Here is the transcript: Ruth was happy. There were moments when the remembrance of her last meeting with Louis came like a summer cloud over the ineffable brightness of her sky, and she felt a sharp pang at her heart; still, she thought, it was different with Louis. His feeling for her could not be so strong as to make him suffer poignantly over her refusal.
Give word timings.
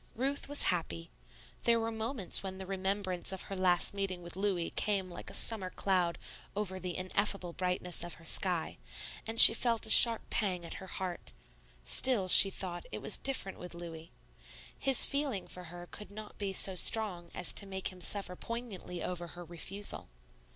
Ruth 0.15 0.49
was 0.49 0.63
happy. 0.73 1.11
There 1.65 1.79
were 1.79 1.91
moments 1.91 2.41
when 2.41 2.57
the 2.57 2.65
remembrance 2.65 3.31
of 3.31 3.43
her 3.43 3.55
last 3.55 3.93
meeting 3.93 4.23
with 4.23 4.35
Louis 4.35 4.71
came 4.71 5.11
like 5.11 5.29
a 5.29 5.33
summer 5.35 5.69
cloud 5.69 6.17
over 6.55 6.79
the 6.79 6.97
ineffable 6.97 7.53
brightness 7.53 8.03
of 8.03 8.15
her 8.15 8.25
sky, 8.25 8.79
and 9.27 9.39
she 9.39 9.53
felt 9.53 9.85
a 9.85 9.91
sharp 9.91 10.27
pang 10.31 10.65
at 10.65 10.73
her 10.81 10.87
heart; 10.87 11.33
still, 11.83 12.27
she 12.27 12.49
thought, 12.49 12.87
it 12.91 12.97
was 13.03 13.19
different 13.19 13.59
with 13.59 13.75
Louis. 13.75 14.11
His 14.75 15.05
feeling 15.05 15.47
for 15.47 15.65
her 15.65 15.85
could 15.91 16.09
not 16.09 16.39
be 16.39 16.51
so 16.51 16.73
strong 16.73 17.29
as 17.35 17.53
to 17.53 17.67
make 17.67 17.89
him 17.89 18.01
suffer 18.01 18.35
poignantly 18.35 19.03
over 19.03 19.27
her 19.27 19.45
refusal. 19.45 20.09